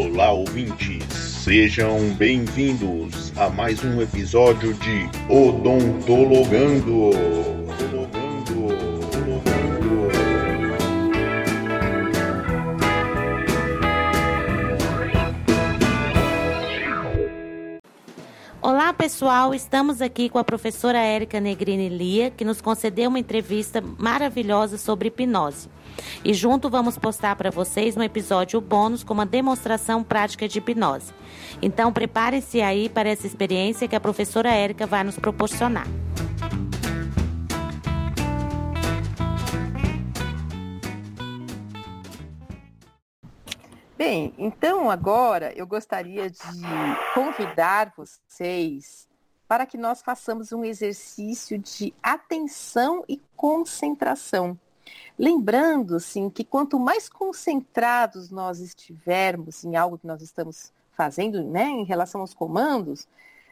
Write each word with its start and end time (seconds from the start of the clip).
Olá, 0.00 0.30
ouvintes! 0.30 1.12
Sejam 1.12 1.98
bem-vindos 2.10 3.32
a 3.36 3.50
mais 3.50 3.82
um 3.84 4.00
episódio 4.00 4.72
de 4.74 5.10
Odontologando. 5.28 7.10
Pessoal. 18.98 19.54
Estamos 19.54 20.02
aqui 20.02 20.28
com 20.28 20.38
a 20.38 20.44
professora 20.44 20.98
Érica 20.98 21.38
Negrini 21.38 21.88
Lia, 21.88 22.30
que 22.32 22.44
nos 22.44 22.60
concedeu 22.60 23.08
uma 23.08 23.20
entrevista 23.20 23.80
maravilhosa 23.80 24.76
sobre 24.76 25.06
hipnose. 25.06 25.68
E 26.24 26.34
junto 26.34 26.68
vamos 26.68 26.98
postar 26.98 27.36
para 27.36 27.48
vocês 27.48 27.96
um 27.96 28.02
episódio 28.02 28.60
bônus 28.60 29.04
com 29.04 29.14
uma 29.14 29.24
demonstração 29.24 30.02
prática 30.02 30.48
de 30.48 30.58
hipnose. 30.58 31.12
Então, 31.62 31.92
preparem-se 31.92 32.60
aí 32.60 32.88
para 32.88 33.08
essa 33.08 33.26
experiência 33.26 33.86
que 33.86 33.94
a 33.94 34.00
professora 34.00 34.50
Érica 34.50 34.84
vai 34.84 35.04
nos 35.04 35.16
proporcionar. 35.16 35.86
Bem, 43.98 44.32
então 44.38 44.88
agora 44.88 45.52
eu 45.56 45.66
gostaria 45.66 46.30
de 46.30 46.38
convidar 47.14 47.92
vocês 47.96 49.08
para 49.48 49.66
que 49.66 49.76
nós 49.76 50.02
façamos 50.02 50.52
um 50.52 50.64
exercício 50.64 51.58
de 51.58 51.92
atenção 52.00 53.04
e 53.08 53.20
concentração. 53.34 54.56
Lembrando, 55.18 55.96
assim, 55.96 56.30
que 56.30 56.44
quanto 56.44 56.78
mais 56.78 57.08
concentrados 57.08 58.30
nós 58.30 58.60
estivermos 58.60 59.64
em 59.64 59.74
algo 59.74 59.98
que 59.98 60.06
nós 60.06 60.22
estamos 60.22 60.72
fazendo, 60.92 61.42
né, 61.42 61.64
em 61.64 61.82
relação 61.82 62.20
aos 62.20 62.32
comandos, 62.32 63.08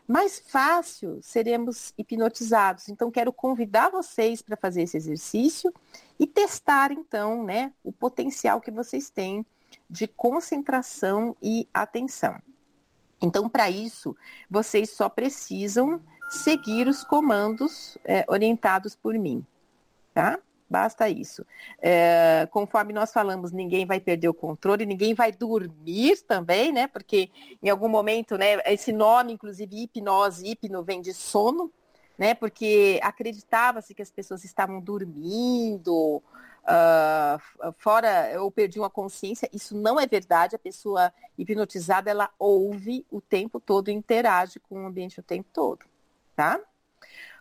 mais 0.07 0.39
fácil 0.39 1.19
seremos 1.23 1.93
hipnotizados. 1.99 2.89
Então, 2.89 3.11
quero 3.11 3.33
convidar 3.33 3.91
vocês 3.91 4.43
para 4.43 4.57
fazer 4.57 4.83
esse 4.83 4.97
exercício 4.97 5.75
e 6.21 6.25
testar, 6.25 6.93
então, 6.93 7.43
né, 7.43 7.73
o 7.83 7.91
potencial 7.91 8.61
que 8.61 8.71
vocês 8.71 9.11
têm 9.11 9.45
de 9.89 10.07
concentração 10.07 11.37
e 11.43 11.69
atenção. 11.73 12.41
Então, 13.21 13.49
para 13.49 13.71
isso, 13.71 14.17
vocês 14.51 14.91
só 14.91 15.09
precisam 15.09 16.01
seguir 16.29 16.89
os 16.89 17.05
comandos 17.05 17.97
é, 18.05 18.25
orientados 18.29 18.95
por 18.95 19.15
mim, 19.15 19.45
tá? 20.13 20.39
Basta 20.69 21.09
isso. 21.09 21.47
É, 21.81 22.49
conforme 22.51 22.93
nós 22.93 23.13
falamos, 23.13 23.53
ninguém 23.53 23.87
vai 23.87 24.01
perder 24.01 24.29
o 24.29 24.35
controle, 24.35 24.85
ninguém 24.85 25.15
vai 25.15 25.31
dormir 25.31 26.21
também, 26.27 26.73
né? 26.73 26.89
Porque 26.89 27.31
em 27.63 27.69
algum 27.69 27.89
momento, 27.89 28.37
né? 28.37 28.61
Esse 28.67 28.93
nome, 28.93 29.33
inclusive, 29.33 29.85
hipnose, 29.85 30.45
hipno, 30.45 30.83
vem 30.83 31.01
de 31.01 31.15
sono, 31.15 31.73
né? 32.19 32.35
Porque 32.35 32.99
acreditava-se 33.01 33.95
que 33.95 34.03
as 34.03 34.11
pessoas 34.11 34.45
estavam 34.45 34.81
dormindo, 34.81 36.21
uh, 36.67 37.73
fora 37.79 38.31
eu 38.31 38.51
perdi 38.51 38.79
uma 38.79 38.91
consciência, 38.91 39.49
isso 39.53 39.77
não 39.77 39.99
é 39.99 40.07
verdade. 40.07 40.57
A 40.57 40.59
pessoa 40.59 41.13
hipnotizada, 41.39 42.11
ela 42.11 42.31
ouve 42.39 43.07
o 43.11 43.21
tempo 43.21 43.61
todo 43.61 43.91
interage 43.91 44.61
com 44.61 44.83
o 44.83 44.87
ambiente 44.87 45.21
o 45.21 45.23
tempo 45.23 45.49
todo, 45.53 45.85
tá? 46.35 46.61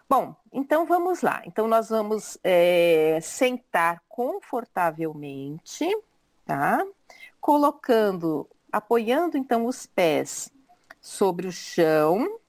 Bom, 0.08 0.36
então 0.54 0.86
vamos 0.86 1.22
lá. 1.22 1.42
Então 1.46 1.68
nós 1.68 1.90
vamos 1.90 2.38
é, 2.44 3.20
sentar 3.22 4.04
confortavelmente, 4.08 5.86
tá? 6.46 6.86
Colocando, 7.42 8.48
apoiando 8.72 9.38
então 9.38 9.66
os 9.66 9.88
pés 9.88 10.52
sobre 11.02 11.48
o 11.48 11.52
chão, 11.52 12.40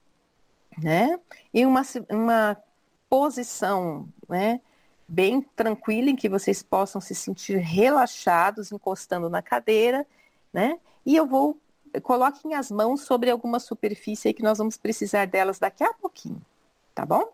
né? 0.77 1.19
Em 1.51 1.65
uma, 1.65 1.81
uma 2.09 2.57
posição, 3.09 4.07
né? 4.29 4.61
Bem 5.07 5.41
tranquila, 5.55 6.09
em 6.09 6.15
que 6.15 6.27
vocês 6.27 6.61
possam 6.61 6.99
se 6.99 7.15
sentir 7.15 7.57
relaxados, 7.57 8.71
encostando 8.71 9.29
na 9.29 9.41
cadeira, 9.41 10.05
né? 10.51 10.77
E 11.05 11.15
eu 11.15 11.25
vou, 11.25 11.57
coloquem 12.03 12.53
as 12.53 12.69
mãos 12.69 13.01
sobre 13.01 13.29
alguma 13.29 13.59
superfície 13.59 14.27
aí 14.27 14.33
que 14.33 14.43
nós 14.43 14.57
vamos 14.57 14.77
precisar 14.77 15.25
delas 15.25 15.59
daqui 15.59 15.83
a 15.83 15.93
pouquinho, 15.93 16.41
tá 16.93 17.05
bom? 17.05 17.31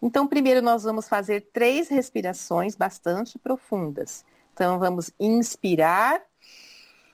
Então, 0.00 0.26
primeiro 0.26 0.60
nós 0.62 0.84
vamos 0.84 1.08
fazer 1.08 1.48
três 1.52 1.88
respirações 1.88 2.76
bastante 2.76 3.38
profundas. 3.38 4.24
Então, 4.52 4.78
vamos 4.78 5.10
inspirar 5.18 6.22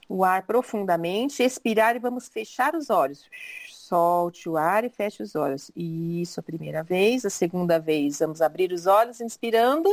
o 0.08 0.24
ar 0.24 0.42
profundamente, 0.42 1.42
expirar 1.42 1.96
e 1.96 1.98
vamos 1.98 2.28
fechar 2.28 2.74
os 2.74 2.90
olhos. 2.90 3.28
Solte 3.92 4.48
o 4.48 4.56
ar 4.56 4.86
e 4.86 4.88
feche 4.88 5.22
os 5.22 5.36
olhos. 5.36 5.70
Isso, 5.76 6.40
a 6.40 6.42
primeira 6.42 6.82
vez. 6.82 7.26
A 7.26 7.30
segunda 7.30 7.78
vez, 7.78 8.20
vamos 8.20 8.40
abrir 8.40 8.72
os 8.72 8.86
olhos, 8.86 9.20
inspirando. 9.20 9.86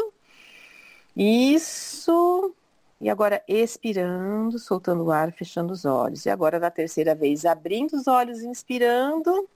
Isso. 1.13 2.55
E 3.01 3.09
agora 3.09 3.43
expirando, 3.45 4.57
soltando 4.57 5.03
o 5.03 5.11
ar, 5.11 5.33
fechando 5.33 5.73
os 5.73 5.83
olhos. 5.83 6.25
E 6.25 6.29
agora 6.29 6.61
da 6.61 6.71
terceira 6.71 7.13
vez, 7.13 7.43
abrindo 7.43 7.91
os 7.97 8.07
olhos, 8.07 8.41
inspirando. 8.41 9.49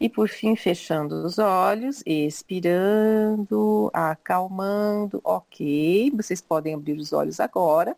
E 0.00 0.08
por 0.08 0.26
fim, 0.30 0.56
fechando 0.56 1.14
os 1.26 1.38
olhos, 1.38 2.02
expirando, 2.06 3.90
acalmando. 3.92 5.20
Ok, 5.22 6.10
vocês 6.16 6.40
podem 6.40 6.72
abrir 6.72 6.96
os 6.96 7.12
olhos 7.12 7.40
agora. 7.40 7.94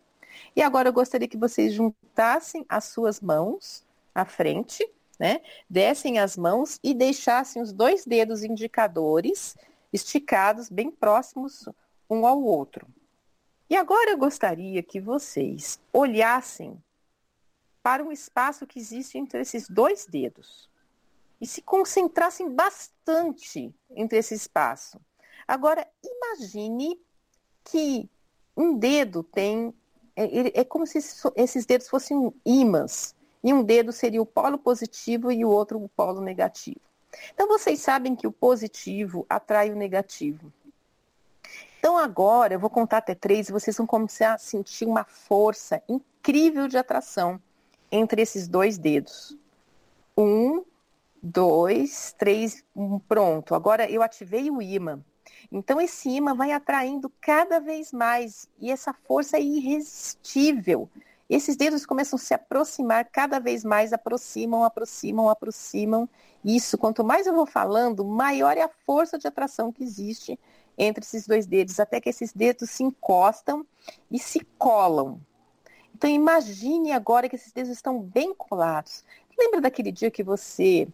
E 0.57 0.61
agora 0.61 0.89
eu 0.89 0.93
gostaria 0.93 1.29
que 1.29 1.37
vocês 1.37 1.73
juntassem 1.73 2.67
as 2.69 2.87
suas 2.87 3.21
mãos 3.21 3.85
à 4.13 4.25
frente, 4.25 4.85
né? 5.19 5.41
Dessem 5.69 6.19
as 6.19 6.37
mãos 6.37 6.79
e 6.83 6.95
deixassem 6.95 7.63
os 7.63 7.73
dois 7.73 8.05
dedos 8.05 8.43
indicadores 8.43 9.57
esticados 9.93 10.69
bem 10.69 10.91
próximos 10.91 11.69
um 12.09 12.27
ao 12.27 12.43
outro. 12.43 12.87
E 13.69 13.77
agora 13.77 14.11
eu 14.11 14.19
gostaria 14.19 14.83
que 14.83 15.01
vocês 15.01 15.81
olhassem 15.93 16.81
para 17.83 18.03
um 18.03 18.13
espaço 18.13 18.67
que 18.67 18.79
existe 18.79 19.19
entre 19.19 19.41
esses 19.41 19.69
dois 19.69 20.07
dedos 20.07 20.69
e 21.41 21.47
se 21.47 21.63
concentrassem 21.63 22.51
bastante 22.51 23.75
entre 23.91 24.19
esse 24.19 24.35
espaço. 24.35 25.01
Agora, 25.47 25.87
imagine 26.03 27.01
que 27.65 28.09
um 28.57 28.77
dedo 28.77 29.23
tem. 29.23 29.75
É, 30.15 30.61
é 30.61 30.65
como 30.65 30.87
se 30.87 30.99
esses 31.37 31.67
dedos 31.67 31.89
fossem 31.89 32.33
ímãs. 32.45 33.15
E 33.43 33.53
um 33.53 33.63
dedo 33.63 33.93
seria 33.93 34.21
o 34.21 34.27
polo 34.27 34.59
positivo 34.59 35.31
e 35.31 35.45
o 35.45 35.51
outro 35.51 35.83
o 35.83 35.89
polo 35.89 36.21
negativo. 36.21 36.81
Então, 37.33 37.47
vocês 37.47 37.81
sabem 37.81 38.15
que 38.15 38.27
o 38.27 38.33
positivo 38.33 39.25
atrai 39.29 39.71
o 39.71 39.77
negativo. 39.77 40.53
Então, 41.79 41.97
agora 41.97 42.55
eu 42.55 42.59
vou 42.59 42.71
contar 42.71 42.99
até 42.99 43.15
três 43.15 43.49
e 43.49 43.53
vocês 43.53 43.77
vão 43.77 43.87
começar 43.87 44.35
a 44.35 44.39
sentir 44.39 44.87
uma 44.87 45.05
força 45.05 45.83
incrível 45.89 46.67
de 46.67 46.77
atração 46.77 47.41
entre 47.91 48.23
esses 48.23 48.49
dois 48.49 48.77
dedos. 48.77 49.37
Um, 50.17 50.65
dois, 51.23 52.15
três, 52.19 52.65
pronto. 53.09 53.55
Agora 53.55 53.91
eu 53.91 54.03
ativei 54.03 54.51
o 54.51 54.63
imã. 54.63 55.01
Então 55.51 55.81
esse 55.81 56.09
imã 56.09 56.35
vai 56.35 56.53
atraindo 56.53 57.13
cada 57.21 57.61
vez 57.61 57.93
mais 57.93 58.49
e 58.59 58.71
essa 58.71 58.93
força 58.93 59.37
é 59.37 59.41
irresistível. 59.41 60.89
Esses 61.29 61.57
dedos 61.57 61.85
começam 61.85 62.17
a 62.17 62.21
se 62.21 62.33
aproximar 62.35 63.05
cada 63.11 63.41
vez 63.41 63.65
mais, 63.65 63.93
aproximam, 63.93 64.63
aproximam, 64.63 65.29
aproximam. 65.29 66.09
Isso, 66.45 66.79
quanto 66.79 67.03
mais 67.03 67.27
eu 67.27 67.35
vou 67.35 67.47
falando, 67.47 68.05
maior 68.05 68.57
é 68.57 68.63
a 68.63 68.69
força 68.69 69.19
de 69.19 69.27
atração 69.27 69.73
que 69.73 69.83
existe 69.83 70.39
entre 70.79 71.05
esses 71.05 71.27
dois 71.27 71.47
dedos, 71.47 71.81
até 71.81 72.01
que 72.01 72.09
esses 72.09 72.33
dedos 72.33 72.71
se 72.71 72.85
encostam 72.85 73.67
e 74.11 74.19
se 74.19 74.41
colam. 74.59 75.21
Então 75.95 76.09
imagine 76.09 76.93
agora 76.93 77.29
que 77.29 77.37
esses 77.37 77.53
dedos 77.53 77.73
estão 77.73 78.01
bem 78.01 78.35
colados. 78.35 79.03
Lembra 79.37 79.61
daquele 79.61 79.91
dia 79.91 80.11
que 80.11 80.23
você 80.23 80.87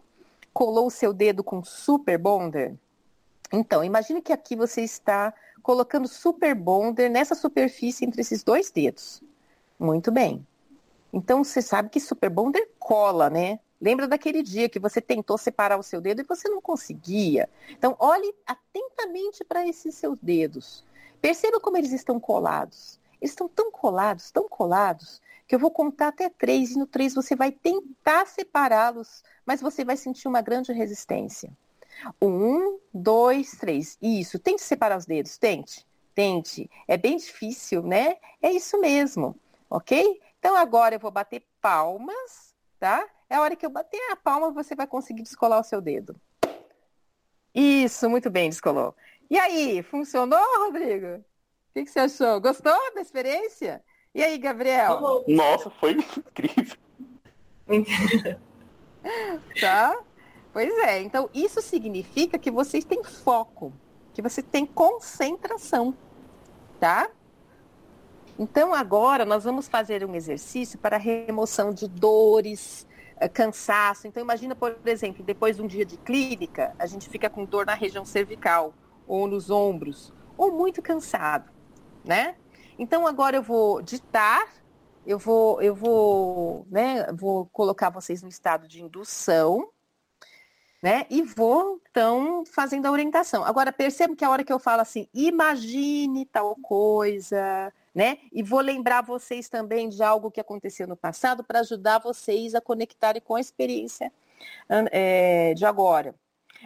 colou 0.52 0.86
o 0.86 0.90
seu 0.90 1.12
dedo 1.12 1.44
com 1.44 1.62
super 1.64 2.16
bonder? 2.18 2.74
Então, 3.52 3.84
imagine 3.84 4.22
que 4.22 4.32
aqui 4.32 4.56
você 4.56 4.80
está 4.80 5.34
colocando 5.62 6.08
super 6.08 6.54
bonder 6.54 7.10
nessa 7.10 7.34
superfície 7.34 8.04
entre 8.04 8.22
esses 8.22 8.42
dois 8.42 8.70
dedos. 8.70 9.22
Muito 9.82 10.12
bem. 10.12 10.46
Então, 11.12 11.42
você 11.42 11.60
sabe 11.60 11.88
que 11.88 11.98
super 11.98 12.30
bonder 12.30 12.70
cola, 12.78 13.28
né? 13.28 13.58
Lembra 13.80 14.06
daquele 14.06 14.40
dia 14.40 14.68
que 14.68 14.78
você 14.78 15.00
tentou 15.00 15.36
separar 15.36 15.76
o 15.76 15.82
seu 15.82 16.00
dedo 16.00 16.20
e 16.20 16.24
você 16.24 16.48
não 16.48 16.60
conseguia? 16.60 17.50
Então, 17.68 17.96
olhe 17.98 18.32
atentamente 18.46 19.42
para 19.42 19.66
esses 19.66 19.96
seus 19.96 20.16
dedos. 20.22 20.84
Perceba 21.20 21.58
como 21.58 21.76
eles 21.76 21.90
estão 21.90 22.20
colados. 22.20 23.00
Eles 23.20 23.32
estão 23.32 23.48
tão 23.48 23.72
colados, 23.72 24.30
tão 24.30 24.48
colados, 24.48 25.20
que 25.48 25.54
eu 25.56 25.58
vou 25.58 25.72
contar 25.72 26.08
até 26.08 26.28
três, 26.28 26.70
e 26.70 26.78
no 26.78 26.86
três 26.86 27.12
você 27.12 27.34
vai 27.34 27.50
tentar 27.50 28.24
separá-los, 28.28 29.24
mas 29.44 29.60
você 29.60 29.84
vai 29.84 29.96
sentir 29.96 30.28
uma 30.28 30.40
grande 30.40 30.72
resistência. 30.72 31.50
Um, 32.22 32.78
dois, 32.94 33.56
três. 33.56 33.98
Isso, 34.00 34.38
tente 34.38 34.62
separar 34.62 34.96
os 34.96 35.06
dedos, 35.06 35.36
tente, 35.38 35.84
tente. 36.14 36.70
É 36.86 36.96
bem 36.96 37.16
difícil, 37.16 37.82
né? 37.82 38.16
É 38.40 38.52
isso 38.52 38.80
mesmo, 38.80 39.36
ok? 39.72 40.20
Então 40.38 40.54
agora 40.54 40.94
eu 40.94 41.00
vou 41.00 41.10
bater 41.10 41.42
palmas, 41.60 42.54
tá? 42.78 43.08
É 43.28 43.36
a 43.36 43.40
hora 43.40 43.56
que 43.56 43.64
eu 43.64 43.70
bater 43.70 43.98
a 44.10 44.16
palma, 44.16 44.52
você 44.52 44.74
vai 44.74 44.86
conseguir 44.86 45.22
descolar 45.22 45.58
o 45.58 45.64
seu 45.64 45.80
dedo. 45.80 46.14
Isso, 47.54 48.08
muito 48.08 48.30
bem, 48.30 48.50
descolou. 48.50 48.94
E 49.30 49.38
aí, 49.38 49.82
funcionou, 49.82 50.38
Rodrigo? 50.64 51.16
O 51.16 51.24
que, 51.74 51.84
que 51.84 51.90
você 51.90 52.00
achou? 52.00 52.40
Gostou 52.40 52.94
da 52.94 53.00
experiência? 53.00 53.82
E 54.14 54.22
aí, 54.22 54.36
Gabriel? 54.36 55.24
Nossa, 55.26 55.70
foi 55.70 55.92
incrível. 55.92 56.76
tá? 59.58 59.98
Pois 60.52 60.76
é, 60.80 61.00
então 61.00 61.30
isso 61.32 61.62
significa 61.62 62.38
que 62.38 62.50
vocês 62.50 62.84
têm 62.84 63.02
foco, 63.02 63.72
que 64.12 64.20
você 64.20 64.42
tem 64.42 64.66
concentração, 64.66 65.96
tá? 66.78 67.10
Então 68.42 68.74
agora 68.74 69.24
nós 69.24 69.44
vamos 69.44 69.68
fazer 69.68 70.04
um 70.04 70.16
exercício 70.16 70.76
para 70.76 70.96
remoção 70.96 71.72
de 71.72 71.86
dores, 71.86 72.84
eh, 73.20 73.28
cansaço. 73.28 74.08
Então 74.08 74.20
imagina, 74.20 74.52
por 74.52 74.76
exemplo, 74.84 75.22
depois 75.22 75.54
de 75.54 75.62
um 75.62 75.66
dia 75.68 75.84
de 75.84 75.96
clínica, 75.96 76.74
a 76.76 76.84
gente 76.86 77.08
fica 77.08 77.30
com 77.30 77.44
dor 77.44 77.64
na 77.64 77.74
região 77.74 78.04
cervical 78.04 78.74
ou 79.06 79.28
nos 79.28 79.48
ombros, 79.48 80.12
ou 80.36 80.50
muito 80.50 80.82
cansado, 80.82 81.52
né? 82.04 82.34
Então 82.76 83.06
agora 83.06 83.36
eu 83.36 83.44
vou 83.44 83.80
ditar, 83.80 84.44
eu 85.06 85.20
vou, 85.20 85.62
eu 85.62 85.72
vou, 85.72 86.66
né, 86.68 87.12
vou 87.12 87.46
colocar 87.46 87.90
vocês 87.90 88.24
no 88.24 88.28
estado 88.28 88.66
de 88.66 88.82
indução, 88.82 89.68
né? 90.82 91.06
E 91.08 91.22
vou, 91.22 91.80
então, 91.88 92.44
fazendo 92.44 92.86
a 92.86 92.90
orientação. 92.90 93.44
Agora, 93.44 93.72
perceba 93.72 94.16
que 94.16 94.24
a 94.24 94.30
hora 94.30 94.42
que 94.42 94.52
eu 94.52 94.58
falo 94.58 94.82
assim, 94.82 95.06
imagine 95.14 96.26
tal 96.26 96.56
coisa, 96.56 97.72
né? 97.94 98.18
E 98.32 98.42
vou 98.42 98.60
lembrar 98.60 99.02
vocês 99.02 99.48
também 99.48 99.88
de 99.88 100.02
algo 100.02 100.30
que 100.30 100.40
aconteceu 100.40 100.86
no 100.86 100.96
passado 100.96 101.44
para 101.44 101.60
ajudar 101.60 101.98
vocês 101.98 102.54
a 102.54 102.60
conectarem 102.60 103.20
com 103.20 103.34
a 103.34 103.40
experiência 103.40 104.12
é, 104.90 105.54
de 105.54 105.64
agora. 105.64 106.14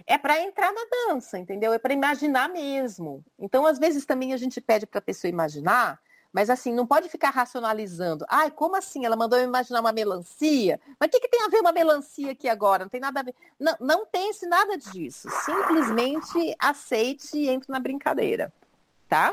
É 0.06 0.18
para 0.18 0.40
entrar 0.40 0.72
na 0.72 0.82
dança, 1.08 1.38
entendeu? 1.38 1.72
É 1.72 1.78
para 1.78 1.94
imaginar 1.94 2.48
mesmo. 2.48 3.24
Então, 3.38 3.66
às 3.66 3.78
vezes 3.78 4.04
também 4.04 4.32
a 4.32 4.36
gente 4.36 4.60
pede 4.60 4.86
para 4.86 4.98
a 4.98 5.02
pessoa 5.02 5.30
imaginar, 5.30 5.98
mas 6.32 6.50
assim, 6.50 6.72
não 6.72 6.86
pode 6.86 7.08
ficar 7.08 7.30
racionalizando. 7.30 8.26
Ai, 8.28 8.50
como 8.50 8.76
assim? 8.76 9.06
Ela 9.06 9.16
mandou 9.16 9.38
eu 9.38 9.46
imaginar 9.46 9.80
uma 9.80 9.92
melancia? 9.92 10.78
Mas 11.00 11.08
o 11.08 11.10
que, 11.10 11.20
que 11.20 11.28
tem 11.28 11.42
a 11.42 11.48
ver 11.48 11.60
uma 11.60 11.72
melancia 11.72 12.32
aqui 12.32 12.46
agora? 12.46 12.84
Não 12.84 12.90
tem 12.90 13.00
nada 13.00 13.20
a 13.20 13.22
ver. 13.22 13.34
Não, 13.58 13.74
não 13.80 14.06
pense 14.06 14.46
nada 14.46 14.76
disso. 14.76 15.30
Simplesmente 15.30 16.54
aceite 16.58 17.38
e 17.38 17.48
entre 17.48 17.72
na 17.72 17.80
brincadeira. 17.80 18.52
Tá? 19.08 19.32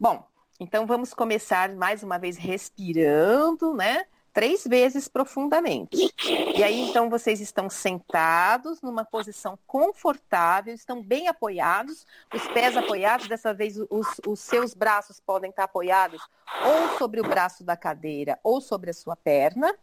Bom, 0.00 0.27
então 0.60 0.86
vamos 0.86 1.14
começar 1.14 1.74
mais 1.74 2.02
uma 2.02 2.18
vez 2.18 2.36
respirando, 2.36 3.74
né? 3.74 4.04
três 4.38 4.64
vezes 4.64 5.08
profundamente. 5.08 6.14
E 6.56 6.62
aí, 6.62 6.80
então, 6.82 7.10
vocês 7.10 7.40
estão 7.40 7.68
sentados 7.68 8.80
numa 8.80 9.04
posição 9.04 9.58
confortável, 9.66 10.72
estão 10.72 11.02
bem 11.02 11.26
apoiados, 11.26 12.06
os 12.32 12.46
pés 12.48 12.76
apoiados, 12.76 13.26
dessa 13.26 13.52
vez 13.52 13.76
os, 13.90 14.06
os 14.24 14.38
seus 14.38 14.74
braços 14.74 15.18
podem 15.18 15.50
estar 15.50 15.64
apoiados 15.64 16.22
ou 16.64 16.98
sobre 16.98 17.20
o 17.20 17.24
braço 17.24 17.64
da 17.64 17.76
cadeira 17.76 18.38
ou 18.44 18.60
sobre 18.60 18.90
a 18.90 18.94
sua 18.94 19.16
perna, 19.16 19.74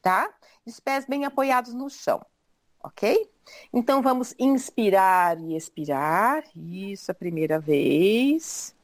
tá? 0.00 0.32
Os 0.64 0.80
pés 0.80 1.04
bem 1.04 1.26
apoiados 1.26 1.74
no 1.74 1.90
chão, 1.90 2.24
ok? 2.82 3.30
Então, 3.70 4.00
vamos 4.00 4.34
inspirar 4.38 5.38
e 5.38 5.54
expirar, 5.54 6.42
isso 6.56 7.10
a 7.10 7.14
primeira 7.14 7.60
vez 7.60 8.74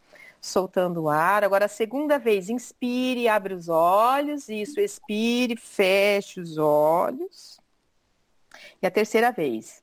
soltando 0.47 1.03
o 1.03 1.09
ar. 1.09 1.45
Agora, 1.45 1.67
a 1.67 1.69
segunda 1.69 2.19
vez, 2.19 2.49
inspire, 2.49 3.29
abre 3.29 3.55
os 3.55 3.69
olhos. 3.69 4.49
Isso, 4.49 4.81
expire, 4.81 5.57
feche 5.57 6.41
os 6.41 6.59
olhos. 6.59 7.61
E 8.81 8.87
a 8.87 8.91
terceira 8.91 9.31
vez. 9.31 9.83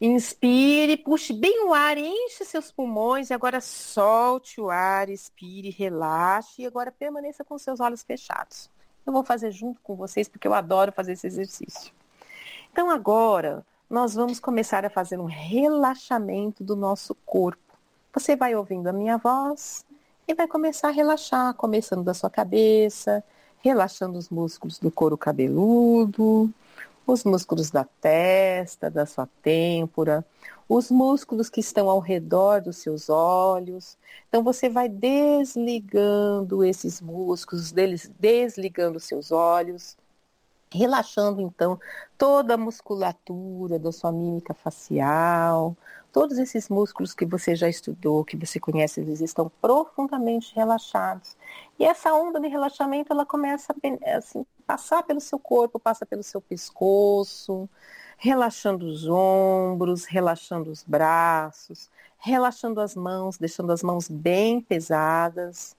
Inspire, 0.00 0.96
puxe 0.96 1.32
bem 1.32 1.64
o 1.64 1.72
ar, 1.72 1.96
enche 1.96 2.44
seus 2.44 2.72
pulmões 2.72 3.30
e 3.30 3.34
agora 3.34 3.60
solte 3.60 4.60
o 4.60 4.68
ar, 4.68 5.08
expire, 5.08 5.70
relaxe 5.70 6.62
e 6.62 6.66
agora 6.66 6.90
permaneça 6.90 7.44
com 7.44 7.56
seus 7.56 7.78
olhos 7.78 8.02
fechados. 8.02 8.68
Eu 9.06 9.12
vou 9.12 9.22
fazer 9.22 9.52
junto 9.52 9.80
com 9.80 9.94
vocês 9.94 10.28
porque 10.28 10.48
eu 10.48 10.54
adoro 10.54 10.90
fazer 10.90 11.12
esse 11.12 11.28
exercício. 11.28 11.92
Então 12.72 12.90
agora 12.90 13.64
nós 13.88 14.14
vamos 14.14 14.40
começar 14.40 14.84
a 14.84 14.90
fazer 14.90 15.20
um 15.20 15.26
relaxamento 15.26 16.64
do 16.64 16.74
nosso 16.74 17.14
corpo. 17.24 17.71
Você 18.14 18.36
vai 18.36 18.54
ouvindo 18.54 18.88
a 18.88 18.92
minha 18.92 19.16
voz 19.16 19.86
e 20.28 20.34
vai 20.34 20.46
começar 20.46 20.88
a 20.88 20.90
relaxar, 20.90 21.54
começando 21.54 22.04
da 22.04 22.12
sua 22.12 22.28
cabeça, 22.28 23.24
relaxando 23.62 24.18
os 24.18 24.28
músculos 24.28 24.78
do 24.78 24.90
couro 24.90 25.16
cabeludo, 25.16 26.52
os 27.06 27.24
músculos 27.24 27.70
da 27.70 27.84
testa, 28.02 28.90
da 28.90 29.06
sua 29.06 29.26
têmpora, 29.40 30.22
os 30.68 30.90
músculos 30.90 31.48
que 31.48 31.60
estão 31.60 31.88
ao 31.88 32.00
redor 32.00 32.60
dos 32.60 32.76
seus 32.76 33.08
olhos. 33.08 33.96
Então 34.28 34.44
você 34.44 34.68
vai 34.68 34.90
desligando 34.90 36.62
esses 36.62 37.00
músculos, 37.00 37.72
desligando 38.20 38.98
os 38.98 39.04
seus 39.04 39.32
olhos, 39.32 39.96
relaxando 40.72 41.40
então 41.40 41.78
toda 42.16 42.54
a 42.54 42.58
musculatura 42.58 43.78
da 43.78 43.92
sua 43.92 44.12
mímica 44.12 44.54
facial, 44.54 45.76
todos 46.12 46.38
esses 46.38 46.68
músculos 46.68 47.14
que 47.14 47.24
você 47.24 47.56
já 47.56 47.68
estudou, 47.68 48.24
que 48.24 48.36
você 48.36 48.60
conhece, 48.60 49.00
eles 49.00 49.20
estão 49.20 49.50
profundamente 49.60 50.54
relaxados. 50.54 51.36
E 51.78 51.84
essa 51.84 52.12
onda 52.12 52.38
de 52.38 52.48
relaxamento, 52.48 53.12
ela 53.12 53.24
começa 53.24 53.72
a 53.72 54.16
assim, 54.16 54.44
passar 54.66 55.02
pelo 55.02 55.20
seu 55.20 55.38
corpo, 55.38 55.80
passa 55.80 56.04
pelo 56.04 56.22
seu 56.22 56.40
pescoço, 56.40 57.68
relaxando 58.18 58.86
os 58.86 59.08
ombros, 59.08 60.04
relaxando 60.04 60.70
os 60.70 60.84
braços, 60.84 61.90
relaxando 62.18 62.80
as 62.80 62.94
mãos, 62.94 63.38
deixando 63.38 63.72
as 63.72 63.82
mãos 63.82 64.08
bem 64.08 64.60
pesadas. 64.60 65.74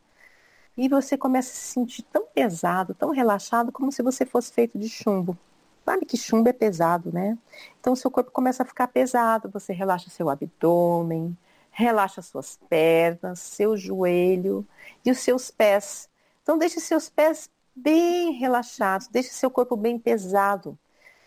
E 0.75 0.89
você 0.89 1.17
começa 1.17 1.51
a 1.51 1.53
se 1.53 1.73
sentir 1.73 2.03
tão 2.03 2.25
pesado, 2.25 2.93
tão 2.93 3.11
relaxado, 3.11 3.71
como 3.71 3.91
se 3.91 4.01
você 4.01 4.25
fosse 4.25 4.51
feito 4.51 4.77
de 4.77 4.89
chumbo. 4.89 5.37
Sabe 5.85 6.05
que 6.05 6.17
chumbo 6.17 6.49
é 6.49 6.53
pesado, 6.53 7.11
né? 7.11 7.37
Então, 7.79 7.95
seu 7.95 8.09
corpo 8.09 8.31
começa 8.31 8.63
a 8.63 8.65
ficar 8.65 8.87
pesado, 8.87 9.49
você 9.49 9.73
relaxa 9.73 10.09
seu 10.09 10.29
abdômen, 10.29 11.37
relaxa 11.69 12.21
suas 12.21 12.57
pernas, 12.69 13.39
seu 13.39 13.75
joelho 13.75 14.65
e 15.05 15.11
os 15.11 15.19
seus 15.19 15.51
pés. 15.51 16.09
Então, 16.41 16.57
deixe 16.57 16.79
seus 16.79 17.09
pés 17.09 17.49
bem 17.75 18.31
relaxados, 18.31 19.07
deixe 19.07 19.29
seu 19.29 19.51
corpo 19.51 19.75
bem 19.75 19.99
pesado. 19.99 20.77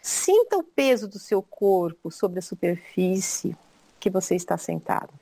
Sinta 0.00 0.56
o 0.56 0.62
peso 0.62 1.06
do 1.06 1.18
seu 1.18 1.42
corpo 1.42 2.10
sobre 2.10 2.38
a 2.38 2.42
superfície 2.42 3.56
que 4.00 4.08
você 4.08 4.34
está 4.34 4.56
sentado. 4.56 5.12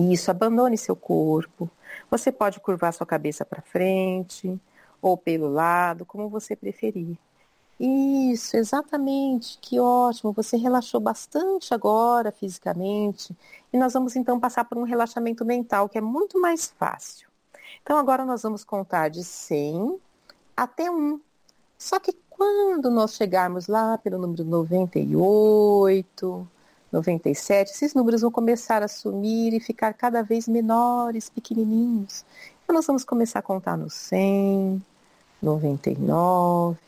Isso, 0.00 0.30
abandone 0.30 0.78
seu 0.78 0.96
corpo. 0.96 1.70
Você 2.10 2.32
pode 2.32 2.60
curvar 2.60 2.92
sua 2.92 3.06
cabeça 3.06 3.44
para 3.44 3.60
frente 3.60 4.58
ou 5.02 5.16
pelo 5.16 5.48
lado, 5.48 6.04
como 6.04 6.28
você 6.28 6.54
preferir. 6.54 7.16
Isso, 7.78 8.56
exatamente. 8.56 9.58
Que 9.58 9.80
ótimo. 9.80 10.32
Você 10.32 10.56
relaxou 10.56 11.00
bastante 11.00 11.72
agora 11.72 12.30
fisicamente. 12.30 13.34
E 13.72 13.78
nós 13.78 13.94
vamos 13.94 14.16
então 14.16 14.38
passar 14.38 14.64
por 14.64 14.78
um 14.78 14.82
relaxamento 14.82 15.44
mental, 15.44 15.88
que 15.88 15.98
é 15.98 16.00
muito 16.00 16.40
mais 16.40 16.66
fácil. 16.78 17.28
Então 17.82 17.96
agora 17.96 18.24
nós 18.24 18.42
vamos 18.42 18.64
contar 18.64 19.08
de 19.08 19.24
100 19.24 19.98
até 20.56 20.90
1. 20.90 21.20
Só 21.78 21.98
que 21.98 22.12
quando 22.28 22.90
nós 22.90 23.14
chegarmos 23.14 23.66
lá 23.66 23.96
pelo 23.96 24.18
número 24.18 24.44
98, 24.44 26.46
97, 26.92 27.70
esses 27.70 27.94
números 27.94 28.22
vão 28.22 28.30
começar 28.30 28.82
a 28.82 28.88
sumir 28.88 29.54
e 29.54 29.60
ficar 29.60 29.94
cada 29.94 30.22
vez 30.22 30.48
menores, 30.48 31.28
pequenininhos. 31.28 32.24
Então 32.64 32.74
nós 32.74 32.86
vamos 32.86 33.04
começar 33.04 33.38
a 33.38 33.42
contar 33.42 33.76
no 33.76 33.88
100, 33.88 34.82
99, 35.42 36.78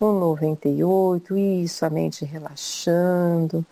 no 0.00 0.18
98, 0.18 1.36
isso, 1.36 1.84
a 1.84 1.90
mente 1.90 2.24
relaxando, 2.24 3.64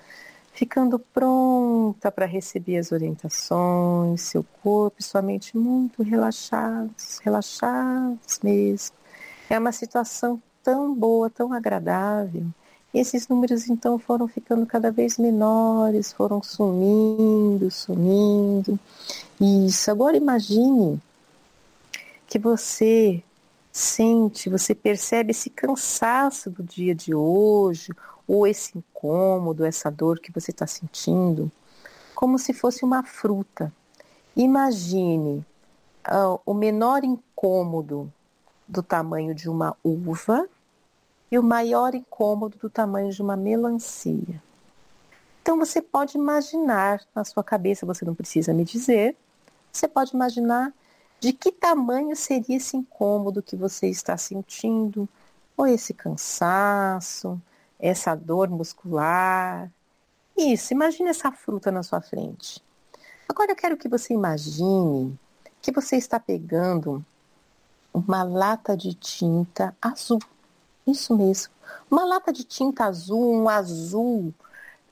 ficando 0.53 0.99
pronta 0.99 2.11
para 2.11 2.27
receber 2.27 2.79
as 2.79 2.91
orientações, 2.91 4.23
seu 4.23 4.45
corpo 4.63 4.97
e 4.99 5.03
sua 5.03 5.23
mente 5.23 5.57
muito 5.57 6.03
relaxados, 6.03 7.19
relaxados 7.23 8.41
mesmo. 8.43 8.97
É 9.49 9.59
uma 9.59 9.73
situação 9.73 10.43
tão 10.63 10.95
boa, 10.95 11.31
tão 11.31 11.53
agradável. 11.53 12.47
E 12.93 12.99
esses 12.99 13.29
números 13.29 13.69
então 13.69 13.99
foram 13.99 14.27
ficando 14.27 14.65
cada 14.65 14.91
vez 14.91 15.19
menores, 15.19 16.13
foram 16.13 16.43
sumindo, 16.43 17.71
sumindo. 17.71 18.79
Isso. 19.41 19.91
Agora 19.91 20.17
imagine 20.17 21.01
que 22.27 22.39
você 22.39 23.23
sente, 23.73 24.49
você 24.49 24.75
percebe 24.75 25.31
esse 25.31 25.51
cansaço 25.51 26.51
do 26.51 26.63
dia 26.63 26.95
de 26.95 27.15
hoje, 27.15 27.93
ou 28.27 28.47
esse 28.47 28.77
incômodo, 28.77 29.65
essa 29.65 29.91
dor 29.91 30.19
que 30.19 30.33
você 30.33 30.51
está 30.51 30.67
sentindo, 30.67 31.51
como 32.15 32.39
se 32.39 32.53
fosse 32.53 32.85
uma 32.85 33.03
fruta. 33.03 33.73
Imagine 34.37 35.45
uh, 36.07 36.41
o 36.45 36.53
menor 36.53 37.05
incômodo 37.05 38.13
do 38.67 38.83
tamanho 38.83 39.35
de 39.35 39.49
uma 39.49 39.75
uva 39.83 40.47
e 41.31 41.39
o 41.39 41.43
maior 41.43 41.95
incômodo 41.95 42.57
do 42.59 42.71
tamanho 42.71 43.13
de 43.13 43.21
uma 43.21 43.37
melancia. 43.37 44.43
Então 45.43 45.59
você 45.59 45.81
pode 45.81 46.17
imaginar 46.17 47.03
na 47.15 47.25
sua 47.25 47.43
cabeça, 47.43 47.87
você 47.87 48.05
não 48.05 48.15
precisa 48.15 48.53
me 48.53 48.65
dizer, 48.65 49.17
você 49.73 49.89
pode 49.89 50.15
imaginar 50.15 50.73
de 51.21 51.33
que 51.33 51.51
tamanho 51.51 52.15
seria 52.15 52.57
esse 52.57 52.77
incômodo 52.77 53.43
que 53.43 53.57
você 53.57 53.89
está 53.89 54.17
sentindo, 54.17 55.09
ou 55.57 55.67
esse 55.67 55.93
cansaço, 55.93 57.41
essa 57.79 58.15
dor 58.15 58.49
muscular. 58.49 59.71
Isso, 60.37 60.73
imagine 60.73 61.11
essa 61.11 61.33
fruta 61.33 61.73
na 61.73 61.83
sua 61.83 62.01
frente. 62.01 62.63
Agora 63.29 63.51
eu 63.51 63.57
quero 63.57 63.77
que 63.77 63.89
você 63.89 64.15
imagine 64.15 65.19
que 65.61 65.73
você 65.73 65.97
está 65.97 66.21
pegando 66.21 67.05
uma 67.93 68.23
lata 68.23 68.77
de 68.77 68.95
tinta 68.95 69.77
azul. 69.83 70.21
Isso 70.89 71.15
mesmo. 71.15 71.53
Uma 71.91 72.05
lata 72.05 72.33
de 72.33 72.45
tinta 72.45 72.85
azul, 72.85 73.35
um 73.35 73.49
azul, 73.49 74.33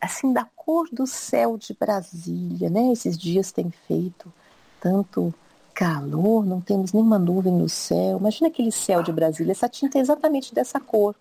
assim, 0.01 0.33
da 0.33 0.47
cor 0.55 0.89
do 0.93 1.07
céu 1.07 1.57
de 1.57 1.73
Brasília, 1.73 2.69
né? 2.69 2.93
Esses 2.93 3.17
dias 3.17 3.51
tem 3.51 3.71
feito 3.71 4.33
tanto 4.81 5.33
calor, 5.75 6.45
não 6.45 6.61
temos 6.61 6.93
nenhuma 6.93 7.19
nuvem 7.19 7.53
no 7.53 7.69
céu. 7.69 8.19
Imagina 8.19 8.49
aquele 8.49 8.71
céu 8.71 9.03
de 9.03 9.13
Brasília, 9.13 9.53
essa 9.53 9.69
tinta 9.69 9.99
é 9.99 10.01
exatamente 10.01 10.55
dessa 10.55 10.79
cor. 10.79 11.15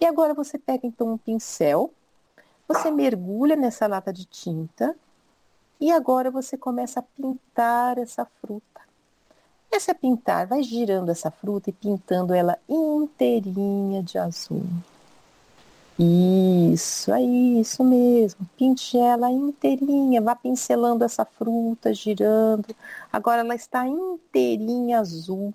E 0.00 0.06
agora 0.06 0.32
você 0.32 0.56
pega 0.56 0.86
então 0.86 1.12
um 1.12 1.18
pincel, 1.18 1.92
você 2.66 2.90
mergulha 2.90 3.56
nessa 3.56 3.86
lata 3.86 4.12
de 4.12 4.24
tinta 4.24 4.94
e 5.80 5.90
agora 5.92 6.30
você 6.30 6.56
começa 6.56 7.00
a 7.00 7.02
pintar 7.02 7.98
essa 7.98 8.26
fruta. 8.40 8.87
Essa 9.70 9.94
pintar, 9.94 10.46
vai 10.46 10.62
girando 10.62 11.10
essa 11.10 11.30
fruta 11.30 11.70
e 11.70 11.72
pintando 11.72 12.32
ela 12.32 12.58
inteirinha 12.68 14.02
de 14.02 14.18
azul. 14.18 14.64
Isso, 15.98 17.12
aí, 17.12 17.60
isso 17.60 17.82
mesmo. 17.82 18.48
Pinte 18.56 18.96
ela 18.96 19.30
inteirinha, 19.30 20.22
vá 20.22 20.36
pincelando 20.36 21.04
essa 21.04 21.24
fruta, 21.24 21.92
girando. 21.92 22.74
Agora 23.12 23.40
ela 23.40 23.54
está 23.54 23.86
inteirinha 23.86 25.00
azul. 25.00 25.52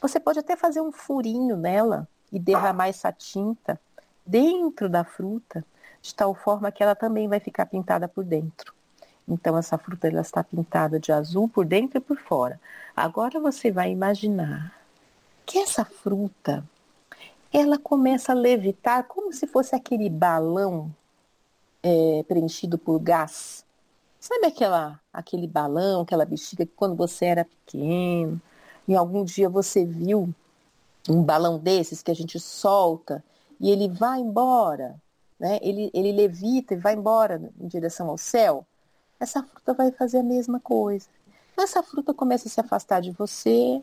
Você 0.00 0.20
pode 0.20 0.38
até 0.38 0.56
fazer 0.56 0.80
um 0.80 0.92
furinho 0.92 1.56
nela 1.56 2.08
e 2.32 2.38
derramar 2.38 2.88
essa 2.88 3.12
tinta 3.12 3.78
dentro 4.24 4.88
da 4.88 5.04
fruta, 5.04 5.64
de 6.00 6.14
tal 6.14 6.32
forma 6.34 6.72
que 6.72 6.82
ela 6.82 6.94
também 6.94 7.28
vai 7.28 7.40
ficar 7.40 7.66
pintada 7.66 8.08
por 8.08 8.24
dentro. 8.24 8.72
Então 9.32 9.56
essa 9.56 9.78
fruta 9.78 10.08
ela 10.08 10.20
está 10.20 10.44
pintada 10.44 11.00
de 11.00 11.10
azul 11.10 11.48
por 11.48 11.64
dentro 11.64 11.98
e 11.98 12.00
por 12.00 12.18
fora. 12.18 12.60
Agora 12.94 13.40
você 13.40 13.70
vai 13.70 13.90
imaginar 13.90 14.76
que 15.46 15.58
essa 15.58 15.84
fruta 15.84 16.64
ela 17.52 17.78
começa 17.78 18.32
a 18.32 18.34
levitar 18.34 19.04
como 19.04 19.32
se 19.32 19.46
fosse 19.46 19.74
aquele 19.74 20.08
balão 20.08 20.90
é, 21.82 22.24
preenchido 22.28 22.78
por 22.78 22.98
gás. 22.98 23.64
Sabe 24.20 24.46
aquela, 24.46 25.00
aquele 25.12 25.46
balão, 25.46 26.02
aquela 26.02 26.24
bexiga 26.24 26.64
que 26.64 26.72
quando 26.76 26.94
você 26.94 27.26
era 27.26 27.44
pequeno, 27.44 28.40
e 28.86 28.94
algum 28.94 29.24
dia 29.24 29.48
você 29.48 29.84
viu 29.84 30.32
um 31.08 31.22
balão 31.22 31.58
desses 31.58 32.02
que 32.02 32.10
a 32.10 32.14
gente 32.14 32.38
solta 32.38 33.22
e 33.60 33.70
ele 33.70 33.88
vai 33.88 34.20
embora, 34.20 35.00
né? 35.38 35.58
ele, 35.62 35.90
ele 35.92 36.12
levita 36.12 36.74
e 36.74 36.76
vai 36.76 36.94
embora 36.94 37.50
em 37.60 37.66
direção 37.66 38.08
ao 38.08 38.18
céu? 38.18 38.64
Essa 39.22 39.40
fruta 39.40 39.72
vai 39.72 39.92
fazer 39.92 40.18
a 40.18 40.22
mesma 40.22 40.58
coisa. 40.58 41.06
Essa 41.56 41.80
fruta 41.80 42.12
começa 42.12 42.48
a 42.48 42.50
se 42.50 42.60
afastar 42.60 43.00
de 43.00 43.12
você 43.12 43.80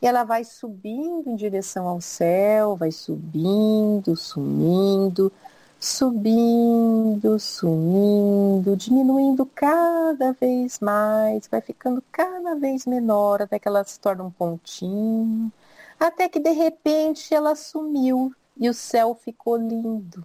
e 0.00 0.06
ela 0.06 0.24
vai 0.24 0.44
subindo 0.44 1.28
em 1.28 1.36
direção 1.36 1.86
ao 1.86 2.00
céu, 2.00 2.74
vai 2.74 2.90
subindo, 2.90 4.16
sumindo, 4.16 5.30
subindo, 5.78 7.38
sumindo, 7.38 8.76
diminuindo 8.76 9.44
cada 9.44 10.32
vez 10.32 10.80
mais, 10.80 11.46
vai 11.48 11.60
ficando 11.60 12.02
cada 12.10 12.54
vez 12.54 12.86
menor 12.86 13.42
até 13.42 13.58
que 13.58 13.68
ela 13.68 13.84
se 13.84 14.00
torna 14.00 14.24
um 14.24 14.30
pontinho, 14.30 15.52
até 16.00 16.30
que 16.30 16.40
de 16.40 16.52
repente 16.52 17.34
ela 17.34 17.54
sumiu 17.54 18.34
e 18.56 18.70
o 18.70 18.74
céu 18.74 19.14
ficou 19.14 19.58
lindo. 19.58 20.24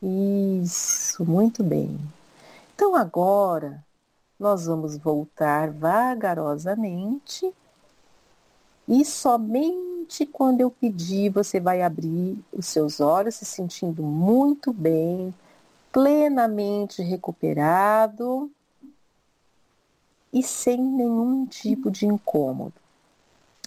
Isso, 0.00 1.24
muito 1.24 1.64
bem. 1.64 1.98
Então 2.74 2.96
agora 2.96 3.84
nós 4.38 4.66
vamos 4.66 4.96
voltar 4.96 5.70
vagarosamente 5.70 7.52
e 8.88 9.04
somente 9.04 10.26
quando 10.26 10.60
eu 10.60 10.70
pedir 10.70 11.30
você 11.30 11.60
vai 11.60 11.82
abrir 11.82 12.42
os 12.52 12.66
seus 12.66 13.00
olhos 13.00 13.36
se 13.36 13.44
sentindo 13.44 14.02
muito 14.02 14.72
bem, 14.72 15.32
plenamente 15.92 17.02
recuperado 17.02 18.50
e 20.32 20.42
sem 20.42 20.80
nenhum 20.80 21.46
tipo 21.46 21.90
de 21.90 22.06
incômodo. 22.06 22.74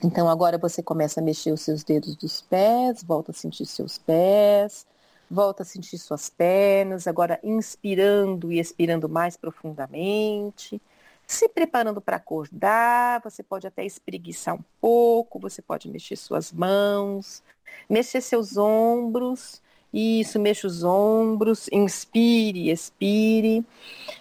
Então 0.04 0.28
agora 0.28 0.58
você 0.58 0.84
começa 0.84 1.22
a 1.22 1.24
mexer 1.24 1.52
os 1.52 1.62
seus 1.62 1.84
dedos 1.84 2.16
dos 2.16 2.42
pés, 2.42 3.02
volta 3.04 3.32
a 3.32 3.34
sentir 3.34 3.66
seus 3.66 3.98
pés, 3.98 4.86
Volta 5.30 5.64
a 5.64 5.66
sentir 5.66 5.98
suas 5.98 6.30
pernas, 6.30 7.08
agora 7.08 7.40
inspirando 7.44 8.52
e 8.52 8.60
expirando 8.60 9.10
mais 9.10 9.36
profundamente. 9.36 10.80
Se 11.28 11.50
preparando 11.50 12.00
para 12.00 12.18
acordar, 12.18 13.22
você 13.24 13.42
pode 13.42 13.66
até 13.66 13.84
espreguiçar 13.84 14.56
um 14.56 14.64
pouco, 14.80 15.40
você 15.40 15.62
pode 15.62 15.90
mexer 15.90 16.16
suas 16.16 16.52
mãos, 16.52 17.42
mexer 17.90 18.22
seus 18.22 18.56
ombros. 18.58 19.62
Isso, 19.92 20.38
mexa 20.40 20.68
os 20.68 20.84
ombros, 20.84 21.70
inspire, 21.72 22.70
expire. 22.70 23.66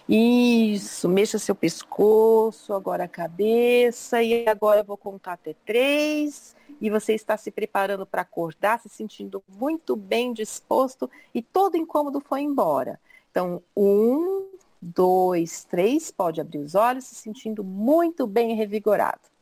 Isso, 0.07 1.09
mexa 1.09 1.37
seu 1.37 1.53
pescoço, 1.53 2.73
agora 2.73 3.03
a 3.03 3.07
cabeça. 3.09 4.23
E 4.23 4.47
agora 4.47 4.79
eu 4.79 4.85
vou 4.85 4.97
contar 4.97 5.33
até 5.33 5.53
três 5.65 6.55
e 6.79 6.89
você 6.89 7.13
está 7.13 7.37
se 7.37 7.51
preparando 7.51 8.05
para 8.05 8.21
acordar, 8.21 8.79
se 8.79 8.89
sentindo 8.89 9.43
muito 9.47 9.95
bem 9.95 10.33
disposto 10.33 11.09
e 11.33 11.41
todo 11.41 11.77
incômodo 11.77 12.19
foi 12.19 12.41
embora. 12.41 12.99
Então, 13.31 13.61
um, 13.75 14.49
dois, 14.81 15.65
três, 15.65 16.11
pode 16.11 16.39
abrir 16.39 16.59
os 16.59 16.75
olhos 16.75 17.05
se 17.05 17.15
sentindo 17.15 17.63
muito 17.63 18.25
bem 18.27 18.55
revigorado. 18.55 19.35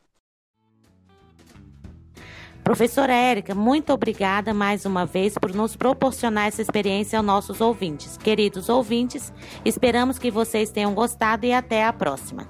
Professora 2.64 3.12
Érica, 3.12 3.54
muito 3.54 3.92
obrigada 3.92 4.54
mais 4.54 4.86
uma 4.86 5.04
vez 5.04 5.34
por 5.34 5.52
nos 5.54 5.76
proporcionar 5.76 6.46
essa 6.46 6.62
experiência 6.62 7.18
aos 7.18 7.26
nossos 7.26 7.60
ouvintes. 7.60 8.16
Queridos 8.16 8.70
ouvintes, 8.70 9.34
esperamos 9.66 10.18
que 10.18 10.30
vocês 10.30 10.70
tenham 10.70 10.94
gostado 10.94 11.44
e 11.44 11.52
até 11.52 11.84
a 11.84 11.92
próxima. 11.92 12.48